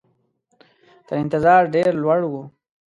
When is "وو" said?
2.27-2.43